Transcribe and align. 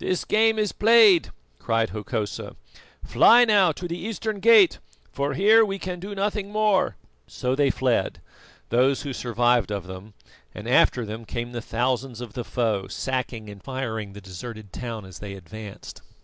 "This 0.00 0.24
game 0.24 0.58
is 0.58 0.72
played!" 0.72 1.30
cried 1.60 1.90
Hokosa. 1.90 2.56
"Fly 3.04 3.44
now 3.44 3.70
to 3.70 3.86
the 3.86 3.96
eastern 3.96 4.40
gate, 4.40 4.80
for 5.12 5.34
here 5.34 5.64
we 5.64 5.78
can 5.78 6.00
do 6.00 6.12
nothing 6.12 6.50
more." 6.50 6.96
So 7.28 7.54
they 7.54 7.70
fled, 7.70 8.20
those 8.70 9.02
who 9.02 9.12
survived 9.12 9.70
of 9.70 9.86
them, 9.86 10.14
and 10.52 10.68
after 10.68 11.06
them 11.06 11.24
came 11.24 11.52
the 11.52 11.62
thousands 11.62 12.20
of 12.20 12.32
the 12.32 12.42
foe, 12.42 12.88
sacking 12.88 13.48
and 13.48 13.62
firing 13.62 14.12
the 14.12 14.20
deserted 14.20 14.72
town 14.72 15.04
as 15.04 15.20
they 15.20 15.34
advanced. 15.34 16.02